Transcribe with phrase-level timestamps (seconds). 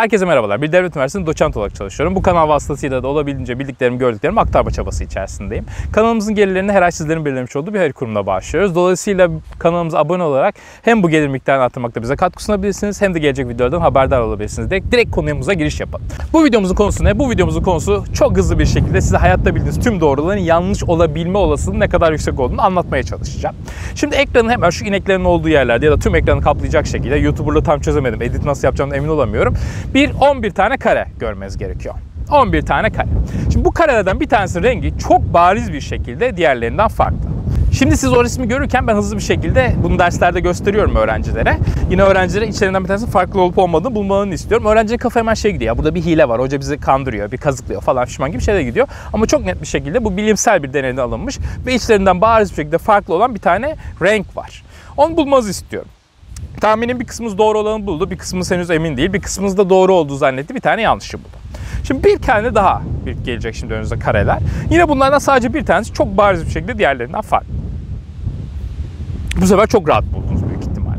[0.00, 0.62] Herkese merhabalar.
[0.62, 2.14] Bir devlet üniversitesinde doçent olarak çalışıyorum.
[2.14, 5.64] Bu kanal vasıtasıyla da olabildiğince bildiklerimi, gördüklerimi aktarma çabası içerisindeyim.
[5.92, 8.74] Kanalımızın gelirlerini her ay sizlerin belirlemiş olduğu bir hayır kurumuna bağışlıyoruz.
[8.74, 9.28] Dolayısıyla
[9.58, 13.80] kanalımıza abone olarak hem bu gelir miktarını arttırmakta bize katkı sunabilirsiniz hem de gelecek videolardan
[13.80, 14.70] haberdar olabilirsiniz.
[14.70, 16.06] Direkt, direkt konumuza giriş yapalım.
[16.32, 17.18] Bu videomuzun konusu ne?
[17.18, 21.80] Bu videomuzun konusu çok hızlı bir şekilde size hayatta bildiğiniz tüm doğruların yanlış olabilme olasılığı
[21.80, 23.56] ne kadar yüksek olduğunu anlatmaya çalışacağım.
[23.94, 27.80] Şimdi ekranın hemen şu ineklerin olduğu yerlerde ya da tüm ekranı kaplayacak şekilde YouTuber'la tam
[27.80, 28.22] çözemedim.
[28.22, 29.54] Edit nasıl yapacağımdan emin olamıyorum.
[29.94, 31.94] Bir 11 tane kare görmeniz gerekiyor.
[32.32, 33.08] 11 tane kare.
[33.52, 37.30] Şimdi bu karelerden bir tanesinin rengi çok bariz bir şekilde diğerlerinden farklı.
[37.72, 41.58] Şimdi siz o resmi görürken ben hızlı bir şekilde bunu derslerde gösteriyorum öğrencilere.
[41.90, 44.66] Yine öğrencilere içlerinden bir tanesi farklı olup olmadığını bulmalarını istiyorum.
[44.66, 45.78] Öğrencilerin kafa hemen şey gidiyor.
[45.78, 46.40] Burada bir hile var.
[46.40, 48.88] Hoca bizi kandırıyor, bir kazıklıyor falan pişman gibi şeyler gidiyor.
[49.12, 52.78] Ama çok net bir şekilde bu bilimsel bir deneyden alınmış ve içlerinden bariz bir şekilde
[52.78, 54.62] farklı olan bir tane renk var.
[54.96, 55.88] Onu bulmanızı istiyorum.
[56.60, 59.94] Tahminin bir kısmımız doğru olanı buldu, bir kısmımız henüz emin değil, bir kısmımız da doğru
[59.94, 61.36] olduğu zannetti, bir tane yanlışı buldu.
[61.84, 64.38] Şimdi bir tane daha bir gelecek şimdi önünüze kareler.
[64.70, 67.52] Yine bunlardan sadece bir tanesi çok bariz bir şekilde diğerlerinden farklı.
[69.40, 70.98] Bu sefer çok rahat buldunuz büyük ihtimalle.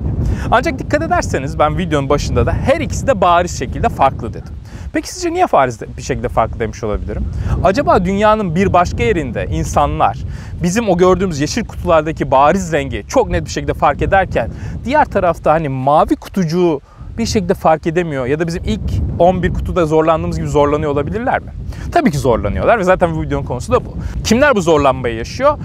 [0.51, 4.53] Ancak dikkat ederseniz ben videonun başında da her ikisi de bariz şekilde farklı dedim.
[4.93, 7.25] Peki sizce niye bariz bir şekilde farklı demiş olabilirim?
[7.63, 10.17] Acaba dünyanın bir başka yerinde insanlar
[10.63, 14.49] bizim o gördüğümüz yeşil kutulardaki bariz rengi çok net bir şekilde fark ederken
[14.85, 16.81] diğer tarafta hani mavi kutucuğu
[17.17, 18.81] bir şekilde fark edemiyor ya da bizim ilk
[19.19, 21.51] 11 kutuda zorlandığımız gibi zorlanıyor olabilirler mi?
[21.91, 23.95] Tabii ki zorlanıyorlar ve zaten bu videonun konusu da bu.
[24.23, 25.57] Kimler bu zorlanmayı yaşıyor?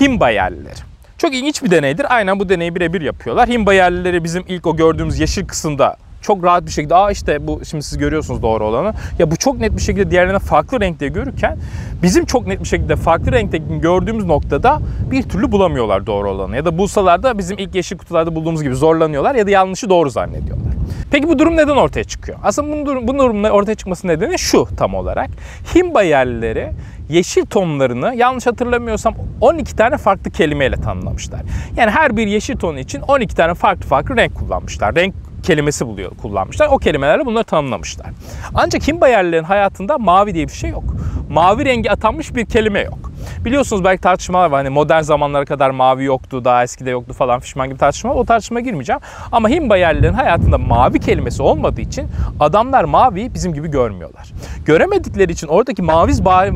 [0.00, 0.80] Himba yerlileri.
[1.18, 2.06] Çok ilginç bir deneydir.
[2.14, 3.48] Aynen bu deneyi birebir yapıyorlar.
[3.48, 7.64] Himba yerlileri bizim ilk o gördüğümüz yeşil kısımda çok rahat bir şekilde aa işte bu
[7.64, 8.94] şimdi siz görüyorsunuz doğru olanı.
[9.18, 11.58] Ya bu çok net bir şekilde diğerlerine farklı renkte görürken
[12.02, 16.56] bizim çok net bir şekilde farklı renkte gördüğümüz noktada bir türlü bulamıyorlar doğru olanı.
[16.56, 20.10] Ya da bulsalar da bizim ilk yeşil kutularda bulduğumuz gibi zorlanıyorlar ya da yanlışı doğru
[20.10, 20.72] zannediyorlar.
[21.10, 22.38] Peki bu durum neden ortaya çıkıyor?
[22.42, 25.30] Aslında bu, durum, bu durumun ortaya çıkması nedeni şu tam olarak.
[25.74, 26.72] Himba yerlileri
[27.08, 31.40] yeşil tonlarını yanlış hatırlamıyorsam 12 tane farklı kelimeyle tanımlamışlar.
[31.76, 34.94] Yani her bir yeşil tonu için 12 tane farklı farklı renk kullanmışlar.
[34.94, 36.68] Renk kelimesi buluyor, kullanmışlar.
[36.70, 38.06] O kelimelerle bunları tanımlamışlar.
[38.54, 40.84] Ancak Himba yerlilerin hayatında mavi diye bir şey yok.
[41.30, 43.11] Mavi rengi atanmış bir kelime yok.
[43.44, 44.58] Biliyorsunuz belki tartışmalar var.
[44.58, 48.14] Hani modern zamanlara kadar mavi yoktu, daha eskide yoktu falan fişman gibi tartışma.
[48.14, 49.00] O tartışma girmeyeceğim.
[49.32, 52.06] Ama Himba yerlilerin hayatında mavi kelimesi olmadığı için
[52.40, 54.32] adamlar maviyi bizim gibi görmüyorlar.
[54.64, 56.54] Göremedikleri için oradaki maviz bariz,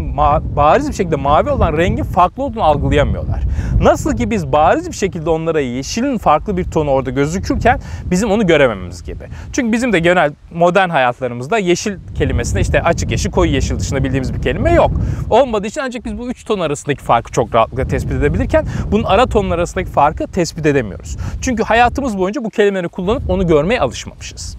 [0.57, 3.41] bariz bir şekilde mavi olan rengin farklı olduğunu algılayamıyorlar.
[3.83, 7.81] Nasıl ki biz bariz bir şekilde onlara yeşilin farklı bir tonu orada gözükürken
[8.11, 9.25] bizim onu göremememiz gibi.
[9.53, 14.35] Çünkü bizim de genel modern hayatlarımızda yeşil kelimesinde işte açık yeşil, koyu yeşil dışında bildiğimiz
[14.35, 14.91] bir kelime yok.
[15.31, 19.26] Olmadığı için ancak biz bu üç ton arasındaki farkı çok rahatlıkla tespit edebilirken bunun ara
[19.26, 21.16] tonlar arasındaki farkı tespit edemiyoruz.
[21.41, 24.56] Çünkü hayatımız boyunca bu kelimeleri kullanıp onu görmeye alışmamışız.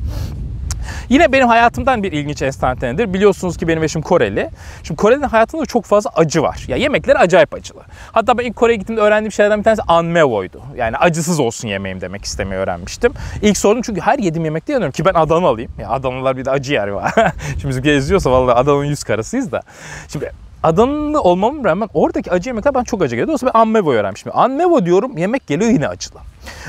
[1.09, 3.13] Yine benim hayatımdan bir ilginç enstantanedir.
[3.13, 4.50] Biliyorsunuz ki benim eşim Koreli.
[4.83, 6.66] Şimdi Kore'nin hayatında çok fazla acı var.
[6.67, 7.81] Ya yemekleri acayip acılı.
[8.11, 10.61] Hatta ben ilk Kore'ye gittiğimde öğrendiğim şeylerden bir tanesi anmevo'ydu.
[10.75, 13.13] Yani acısız olsun yemeğim demek istemeyi öğrenmiştim.
[13.41, 15.72] İlk sordum çünkü her yediğim yemekte yanıyorum ki ben Adanalıyım.
[15.79, 17.13] Ya Adanalılar bir de acı yer var.
[17.51, 19.61] Şimdi bizimki izliyorsa vallahi Adana'nın yüz karasıyız da.
[20.07, 20.31] Şimdi
[20.63, 23.28] Adanalı olmamın rağmen oradaki acı yemekler ben çok acı geliyor.
[23.28, 24.31] Dolayısıyla ben Anmevo öğrenmişim.
[24.35, 26.19] Anmevo diyorum yemek geliyor yine acılı.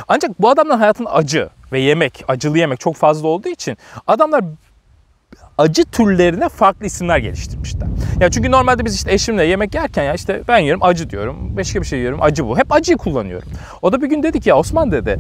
[0.09, 4.45] Ancak bu adamların hayatında acı ve yemek, acılı yemek çok fazla olduğu için adamlar
[5.59, 7.89] acı türlerine farklı isimler geliştirmişler.
[8.21, 11.57] Ya çünkü normalde biz işte eşimle yemek yerken ya işte ben yiyorum acı diyorum.
[11.57, 12.59] Başka bir şey yiyorum acı bu.
[12.59, 13.49] Hep acıyı kullanıyorum.
[13.83, 15.19] O da bir gün dedi ki ya Osman dedi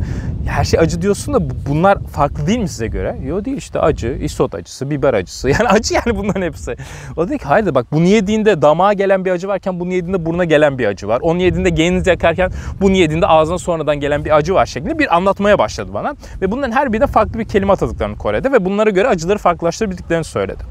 [0.48, 1.38] her şey acı diyorsun da
[1.68, 3.16] bunlar farklı değil mi size göre?
[3.26, 5.48] Yok değil işte acı, isot acısı, biber acısı.
[5.58, 6.76] Yani acı yani bunların hepsi.
[7.16, 10.44] O dedi ki hayır bak bunu yediğinde damağa gelen bir acı varken bunu yediğinde buruna
[10.44, 11.18] gelen bir acı var.
[11.22, 12.50] Onu yediğinde geninizi yakarken
[12.80, 16.14] bunu yediğinde ağzına sonradan gelen bir acı var şeklinde bir anlatmaya başladı bana.
[16.40, 20.62] Ve bunların her birine farklı bir kelime atadıklarını Kore'de ve bunlara göre acıları farklılaştırabildiklerini söyledi.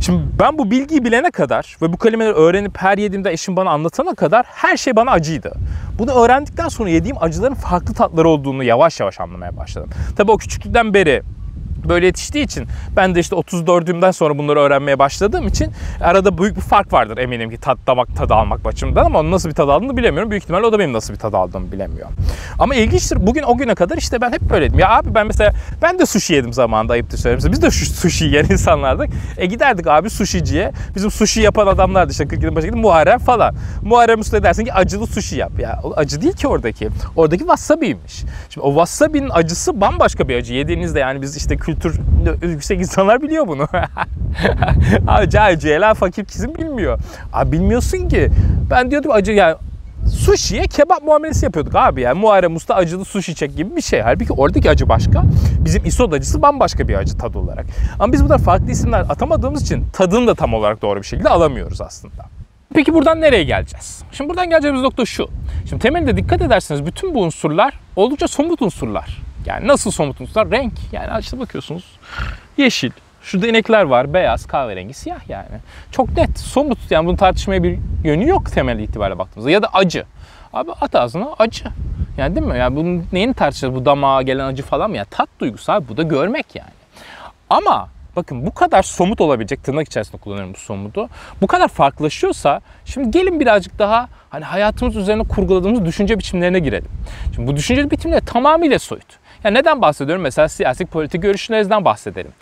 [0.00, 4.14] Şimdi ben bu bilgiyi bilene kadar ve bu kelimeleri öğrenip her yediğimde eşim bana anlatana
[4.14, 5.52] kadar her şey bana acıydı.
[5.98, 9.90] Bunu öğrendikten sonra yediğim acıların farklı tatları olduğunu yavaş yavaş anlamaya başladım.
[10.16, 11.22] Tabii o küçüklükten beri
[11.88, 16.60] böyle yetiştiği için ben de işte 34'ümden sonra bunları öğrenmeye başladığım için arada büyük bir
[16.60, 19.96] fark vardır eminim ki tat damak tadı almak açımdan ama onun nasıl bir tadı aldığını
[19.96, 20.30] bilemiyorum.
[20.30, 22.08] Büyük ihtimalle o da benim nasıl bir tadı aldığımı bilemiyor.
[22.58, 24.78] Ama ilginçtir bugün o güne kadar işte ben hep böyleydim.
[24.78, 25.52] Ya abi ben mesela
[25.82, 27.52] ben de sushi yedim zamanında ayıptır söylemesi.
[27.52, 29.08] Biz de şu sushi yiyen insanlardık.
[29.36, 30.72] E giderdik abi sushiciye.
[30.94, 33.54] Bizim sushi yapan adamlardı işte 40 yılın başında Muharrem falan.
[33.82, 35.52] Muharrem Usta dersin ki acılı sushi yap.
[35.58, 36.88] Ya acı değil ki oradaki.
[37.16, 38.24] Oradaki wasabi'ymiş.
[38.50, 40.54] Şimdi o wasabi'nin acısı bambaşka bir acı.
[40.54, 42.00] Yediğinizde yani biz işte kültür
[42.42, 43.68] yüksek insanlar biliyor bunu.
[45.28, 46.98] Cahil, cehla, fakir kesin bilmiyor.
[47.32, 48.28] Abi bilmiyorsun ki.
[48.70, 49.56] Ben diyordum acı yani
[50.06, 52.20] sushi'ye kebap muamelesi yapıyorduk abi yani.
[52.20, 54.00] Muharrem Usta acılı sushi çek gibi bir şey.
[54.00, 55.22] Halbuki oradaki acı başka.
[55.58, 57.66] Bizim isot acısı bambaşka bir acı tadı olarak.
[57.98, 61.80] Ama biz burada farklı isimler atamadığımız için tadını da tam olarak doğru bir şekilde alamıyoruz
[61.80, 62.22] aslında.
[62.74, 64.02] Peki buradan nereye geleceğiz?
[64.12, 65.28] Şimdi buradan geleceğimiz nokta şu.
[65.68, 69.22] Şimdi temelinde dikkat ederseniz bütün bu unsurlar oldukça somut unsurlar.
[69.46, 70.50] Yani nasıl somut unsurlar?
[70.50, 70.72] Renk.
[70.92, 71.84] Yani işte bakıyorsunuz
[72.56, 72.90] yeşil.
[73.22, 74.14] Şurada inekler var.
[74.14, 75.56] Beyaz, kahverengi, siyah yani.
[75.90, 76.90] Çok net, somut.
[76.90, 79.50] Yani bunu tartışmaya bir yönü yok temel itibariyle baktığımızda.
[79.50, 80.04] Ya da acı.
[80.52, 81.64] Abi at ağzına acı.
[82.16, 82.58] Yani değil mi?
[82.58, 83.74] Yani bunun neyini tartışacağız?
[83.74, 84.96] Bu damağa gelen acı falan mı?
[84.96, 85.88] Yani tat duygusu abi.
[85.88, 86.70] Bu da görmek yani.
[87.50, 91.08] Ama bakın bu kadar somut olabilecek tırnak içerisinde kullanıyorum bu somutu.
[91.40, 96.90] Bu kadar farklılaşıyorsa şimdi gelin birazcık daha hani hayatımız üzerine kurguladığımız düşünce biçimlerine girelim.
[97.34, 99.21] Şimdi bu düşünce biçimleri tamamıyla soyut.
[99.44, 100.22] Yani neden bahsediyorum?
[100.22, 102.32] Mesela siyasi politik görüşlerimizden bahsedelim.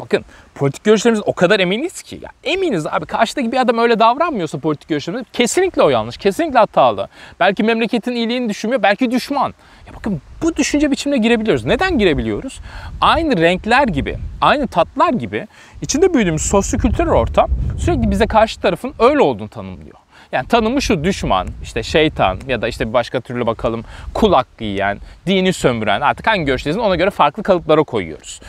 [0.00, 0.24] Bakın
[0.54, 2.18] politik görüşlerimiz o kadar eminiz ki.
[2.22, 6.16] Ya eminiz abi karşıdaki bir adam öyle davranmıyorsa politik görüşlerimiz kesinlikle o yanlış.
[6.16, 7.08] Kesinlikle hatalı.
[7.40, 8.82] Belki memleketin iyiliğini düşünmüyor.
[8.82, 9.54] Belki düşman.
[9.86, 11.64] Ya bakın bu düşünce biçimine girebiliyoruz.
[11.64, 12.60] Neden girebiliyoruz?
[13.00, 15.46] Aynı renkler gibi, aynı tatlar gibi
[15.82, 19.99] içinde büyüdüğümüz sosyokültürel ortam sürekli bize karşı tarafın öyle olduğunu tanımlıyor.
[20.32, 23.84] Yani tanımı şu düşman, işte şeytan ya da işte bir başka türlü bakalım
[24.14, 28.40] kulak yiyen, dini sömüren artık hangi görüşteyiz ona göre farklı kalıplara koyuyoruz.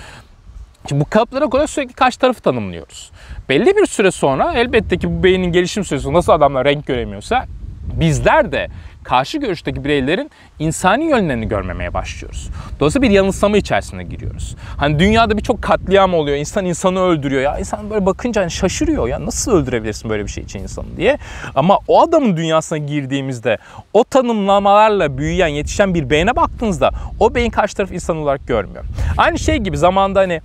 [0.90, 3.12] Şimdi bu kalıplara göre sürekli karşı tarafı tanımlıyoruz.
[3.50, 7.46] Belli bir süre sonra elbette ki bu beynin gelişim süresi nasıl adamlar renk göremiyorsa
[8.00, 8.68] bizler de
[9.04, 12.50] karşı görüşteki bireylerin insani yönlerini görmemeye başlıyoruz.
[12.80, 14.56] Dolayısıyla bir yanılsama içerisine giriyoruz.
[14.78, 16.38] Hani dünyada birçok katliam oluyor.
[16.38, 17.42] İnsan insanı öldürüyor.
[17.42, 19.08] Ya insan böyle bakınca hani şaşırıyor.
[19.08, 21.18] Ya nasıl öldürebilirsin böyle bir şey için insanı diye.
[21.56, 23.58] Ama o adamın dünyasına girdiğimizde
[23.94, 28.84] o tanımlamalarla büyüyen, yetişen bir beyne baktığınızda o beyin karşı taraf insan olarak görmüyor.
[29.18, 30.42] Aynı şey gibi zamanda hani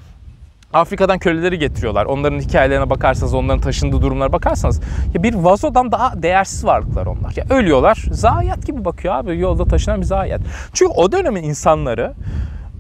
[0.77, 2.07] Afrika'dan köleleri getiriyorlar.
[2.07, 4.81] Onların hikayelerine bakarsanız, onların taşındığı durumlara bakarsanız
[5.15, 7.33] ya bir vazodan daha değersiz varlıklar onlar.
[7.37, 10.41] Ya ölüyorlar, zayiat gibi bakıyor abi yolda taşınan bir zayiat.
[10.73, 12.15] Çünkü o dönemin insanları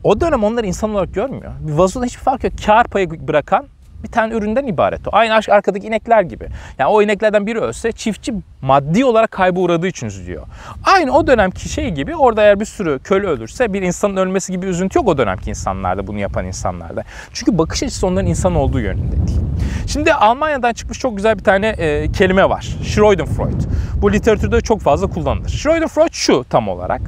[0.04, 1.52] o dönem onları insan olarak görmüyor.
[1.60, 2.52] Bir vazoda hiçbir fark yok.
[2.66, 3.66] Kar payı bırakan
[4.02, 5.10] bir tane üründen ibaret o.
[5.12, 6.48] Aynı arkadaki inekler gibi.
[6.78, 10.42] Yani o ineklerden biri ölse çiftçi maddi olarak kaybı uğradığı için üzülüyor.
[10.84, 14.66] Aynı o dönemki şey gibi orada eğer bir sürü köle ölürse bir insanın ölmesi gibi
[14.66, 17.02] üzüntü yok o dönemki insanlarda bunu yapan insanlarda.
[17.32, 19.40] Çünkü bakış açısı onların insan olduğu yönünde değil.
[19.86, 22.76] Şimdi Almanya'dan çıkmış çok güzel bir tane e, kelime var.
[22.84, 23.64] Schadenfreude.
[24.02, 25.48] Bu literatürde çok fazla kullanılır.
[25.48, 27.00] Schadenfreude şu tam olarak.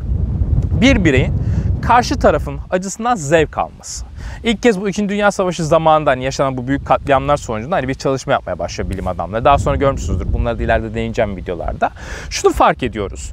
[0.81, 1.35] Bir bireyin
[1.83, 4.08] karşı tarafın acısından zevk alması.
[4.45, 5.09] İlk kez bu 2.
[5.09, 9.07] Dünya Savaşı zamanında hani yaşanan bu büyük katliamlar sonucunda hani bir çalışma yapmaya başlıyor bilim
[9.07, 9.45] adamları.
[9.45, 10.33] Daha sonra görmüşsünüzdür.
[10.33, 11.91] Bunları da ileride deneyeceğim videolarda.
[12.31, 13.33] Şunu fark ediyoruz.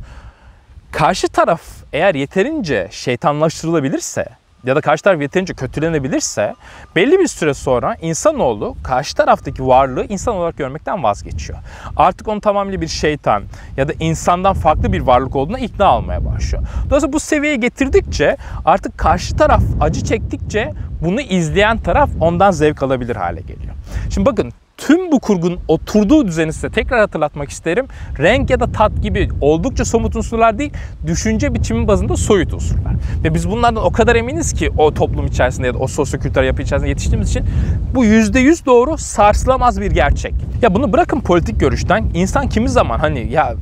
[0.91, 1.61] Karşı taraf
[1.93, 4.25] eğer yeterince şeytanlaştırılabilirse
[4.65, 6.55] ya da karşı taraf yeterince kötülenebilirse
[6.95, 11.59] belli bir süre sonra insanoğlu karşı taraftaki varlığı insan olarak görmekten vazgeçiyor.
[11.97, 13.43] Artık onu tamamıyla bir şeytan
[13.77, 16.63] ya da insandan farklı bir varlık olduğuna ikna almaya başlıyor.
[16.85, 23.15] Dolayısıyla bu seviyeye getirdikçe artık karşı taraf acı çektikçe bunu izleyen taraf ondan zevk alabilir
[23.15, 23.73] hale geliyor.
[24.09, 27.85] Şimdi bakın tüm bu kurgun oturduğu düzeni size tekrar hatırlatmak isterim.
[28.19, 30.73] Renk ya da tat gibi oldukça somut unsurlar değil,
[31.07, 32.93] düşünce biçimi bazında soyut unsurlar.
[33.23, 36.61] Ve biz bunlardan o kadar eminiz ki o toplum içerisinde ya da o sosyokültürel yapı
[36.61, 37.45] içerisinde yetiştiğimiz için
[37.95, 40.33] bu yüzde yüz doğru sarsılamaz bir gerçek.
[40.61, 43.55] Ya bunu bırakın politik görüşten insan kimi zaman hani ya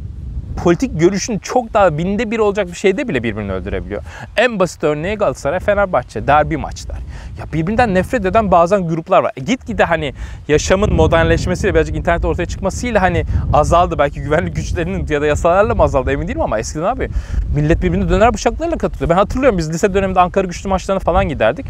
[0.64, 4.04] politik görüşün çok daha binde bir olacak bir şeyde bile birbirini öldürebiliyor.
[4.38, 6.98] En basit örneği Galatasaray Fenerbahçe derbi maçlar.
[7.40, 9.32] Ya birbirinden nefret eden bazen gruplar var.
[9.38, 10.14] E gitgide hani
[10.48, 13.98] yaşamın modernleşmesiyle birazcık internet ortaya çıkmasıyla hani azaldı.
[13.98, 17.10] Belki güvenlik güçlerinin ya da yasalarla mı azaldı emin değilim ama eskiden abi
[17.56, 19.10] millet birbirini döner bıçaklarla katılıyor.
[19.10, 21.66] Ben hatırlıyorum biz lise döneminde Ankara güçlü maçlarına falan giderdik.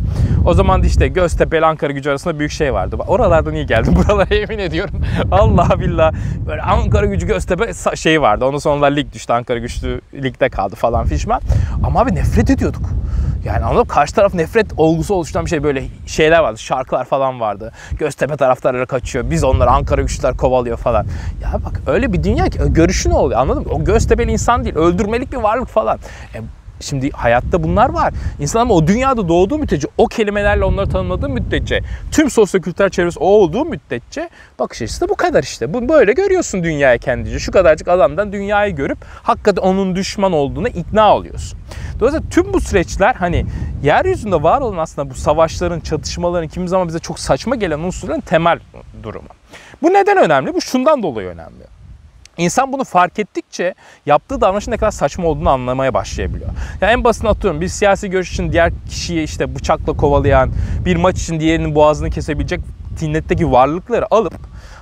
[0.45, 2.95] O zaman da işte Göztepe ile Ankara gücü arasında büyük şey vardı.
[3.07, 3.95] Oralardan iyi geldim.
[4.07, 5.01] Buralara yemin ediyorum.
[5.31, 6.13] Allah billah.
[6.47, 8.45] Böyle Ankara gücü Göztepe şey vardı.
[8.45, 9.33] Ondan sonra lig düştü.
[9.33, 11.41] Ankara güçlü ligde kaldı falan fişman.
[11.83, 12.89] Ama abi nefret ediyorduk.
[13.45, 16.57] Yani anladın Karşı taraf nefret olgusu oluşturan bir şey böyle şeyler vardı.
[16.57, 17.71] Şarkılar falan vardı.
[17.99, 19.29] Göztepe taraftarları kaçıyor.
[19.29, 21.05] Biz onları Ankara güçlüler kovalıyor falan.
[21.43, 23.69] Ya bak öyle bir dünya ki görüşü ne oluyor anladın mı?
[23.71, 24.75] O Göztepe'li insan değil.
[24.75, 25.99] Öldürmelik bir varlık falan.
[26.35, 26.41] E,
[26.83, 28.13] Şimdi hayatta bunlar var.
[28.39, 33.25] İnsan ama o dünyada doğduğu müddetçe, o kelimelerle onları tanımladığı müddetçe, tüm sosyokültürel çevresi o
[33.25, 35.73] olduğu müddetçe bakış açısı da bu kadar işte.
[35.73, 37.39] Bu böyle görüyorsun dünyaya kendince.
[37.39, 41.59] Şu kadarcık adamdan dünyayı görüp hakikaten onun düşman olduğuna ikna oluyorsun.
[41.99, 43.45] Dolayısıyla tüm bu süreçler hani
[43.83, 48.59] yeryüzünde var olan aslında bu savaşların, çatışmaların kimi zaman bize çok saçma gelen unsurların temel
[49.03, 49.27] durumu.
[49.81, 50.53] Bu neden önemli?
[50.53, 51.63] Bu şundan dolayı önemli.
[52.37, 53.73] İnsan bunu fark ettikçe
[54.05, 56.49] yaptığı davranışın ne kadar saçma olduğunu anlamaya başlayabiliyor.
[56.81, 60.51] Yani en basını atıyorum bir siyasi görüş için diğer kişiyi işte bıçakla kovalayan,
[60.85, 62.59] bir maç için diğerinin boğazını kesebilecek
[62.99, 64.33] tinnetteki varlıkları alıp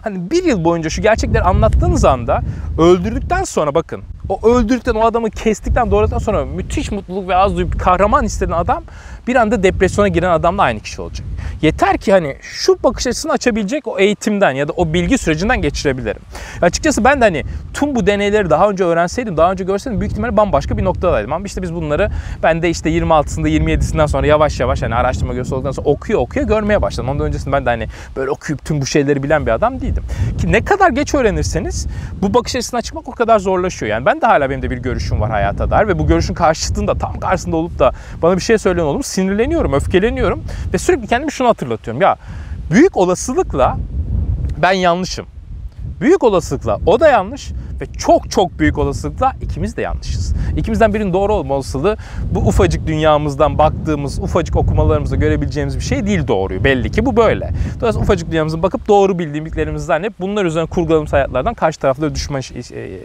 [0.01, 2.41] hani bir yıl boyunca şu gerçekleri anlattığınız anda
[2.77, 7.79] öldürdükten sonra bakın o öldürdükten, o adamı kestikten, doğradıktan sonra müthiş mutluluk ve az duyup
[7.79, 8.83] kahraman hisseden adam
[9.27, 11.27] bir anda depresyona giren adamla aynı kişi olacak.
[11.61, 16.21] Yeter ki hani şu bakış açısını açabilecek o eğitimden ya da o bilgi sürecinden geçirebilirim.
[16.61, 20.37] Açıkçası ben de hani tüm bu deneyleri daha önce öğrenseydim, daha önce görseydim büyük ihtimalle
[20.37, 21.33] bambaşka bir noktadaydım.
[21.33, 22.09] Ama işte biz bunları
[22.43, 26.47] ben de işte 26'sında 27'sinden sonra yavaş yavaş hani araştırma göğsü olduktan sonra okuyor okuyor
[26.47, 27.09] görmeye başladım.
[27.09, 30.03] Ondan öncesinde ben de hani böyle okuyup tüm bu şeyleri bilen bir adam değildim.
[30.41, 31.87] Ki ne kadar geç öğrenirseniz
[32.21, 33.89] bu bakış açısına çıkmak o kadar zorlaşıyor.
[33.89, 36.97] Yani ben de hala benim de bir görüşüm var hayata dair ve bu görüşün karşıtında
[36.97, 41.31] tam karşısında olup da bana bir şey söyleyen olur mu sinirleniyorum, öfkeleniyorum ve sürekli kendimi
[41.31, 42.01] şunu hatırlatıyorum.
[42.01, 42.17] Ya
[42.71, 43.77] büyük olasılıkla
[44.57, 45.25] ben yanlışım.
[46.01, 50.33] Büyük olasılıkla o da yanlış ve çok çok büyük olasılıkla ikimiz de yanlışız.
[50.57, 51.97] İkimizden birinin doğru olma olasılığı
[52.31, 56.63] bu ufacık dünyamızdan baktığımız, ufacık okumalarımızda görebileceğimiz bir şey değil doğruyu.
[56.63, 57.51] Belli ki bu böyle.
[57.79, 62.99] Dolayısıyla ufacık dünyamızın bakıp doğru bildiğimizlerimizi zannedip bunlar üzerine kurguladığımız hayatlardan karşı tarafları düşman, e,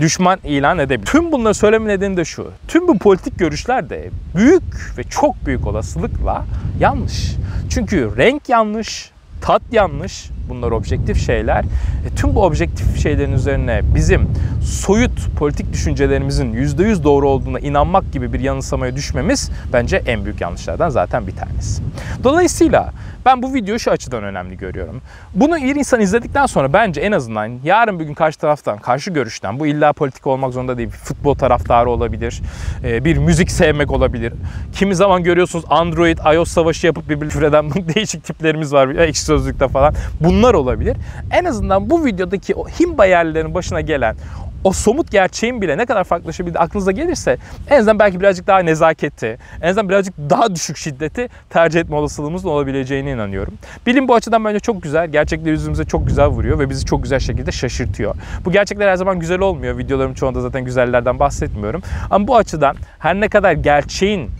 [0.00, 1.06] düşman ilan edebilir.
[1.06, 2.50] Tüm bunları söyleme nedeni de şu.
[2.68, 6.44] Tüm bu politik görüşler de büyük ve çok büyük olasılıkla
[6.80, 7.36] yanlış.
[7.70, 10.30] Çünkü renk yanlış, tat yanlış.
[10.48, 11.64] Bunlar objektif şeyler.
[12.06, 14.28] E, tüm bu objektif şeylerin üzerine bizim
[14.62, 20.88] soyut politik düşüncelerimizin %100 doğru olduğuna inanmak gibi bir yanılsamaya düşmemiz bence en büyük yanlışlardan
[20.88, 21.82] zaten bir tanesi.
[22.24, 22.92] Dolayısıyla
[23.24, 25.02] ben bu videoyu şu açıdan önemli görüyorum.
[25.34, 29.60] Bunu bir insan izledikten sonra bence en azından yarın bir gün karşı taraftan, karşı görüşten,
[29.60, 32.42] bu illa politik olmak zorunda değil, futbol taraftarı olabilir,
[32.84, 34.32] e, bir müzik sevmek olabilir.
[34.72, 39.94] Kimi zaman görüyorsunuz Android, iOS savaşı yapıp birbirine eden değişik tiplerimiz var ekşi sözlükte falan.
[40.20, 40.96] Bunlar olabilir.
[41.30, 44.16] En azından bu videodaki o himba yerlilerin başına gelen
[44.64, 47.36] o somut gerçeğin bile ne kadar farklılaşabildiği aklınıza gelirse
[47.70, 52.48] en azından belki birazcık daha nezaketi, en azından birazcık daha düşük şiddeti tercih etme olasılığımızın
[52.48, 53.54] olabileceğine inanıyorum.
[53.86, 55.08] Bilim bu açıdan bence çok güzel.
[55.08, 58.14] Gerçekleri yüzümüze çok güzel vuruyor ve bizi çok güzel şekilde şaşırtıyor.
[58.44, 59.78] Bu gerçekler her zaman güzel olmuyor.
[59.78, 61.82] Videolarım çoğunda zaten güzellerden bahsetmiyorum.
[62.10, 64.30] Ama bu açıdan her ne kadar gerçeğin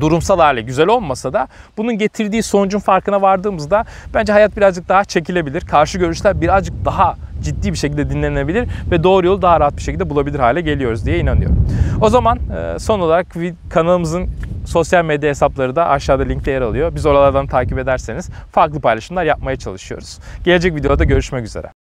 [0.00, 5.60] durumsal hali güzel olmasa da bunun getirdiği sonucun farkına vardığımızda bence hayat birazcık daha çekilebilir.
[5.60, 10.10] Karşı görüşler birazcık daha ciddi bir şekilde dinlenebilir ve doğru yolu daha rahat bir şekilde
[10.10, 11.68] bulabilir hale geliyoruz diye inanıyorum.
[12.00, 13.26] O zaman e, son olarak
[13.70, 14.28] kanalımızın
[14.66, 16.94] sosyal medya hesapları da aşağıda linkte yer alıyor.
[16.94, 20.18] Biz oralardan takip ederseniz farklı paylaşımlar yapmaya çalışıyoruz.
[20.44, 21.70] Gelecek videoda görüşmek üzere.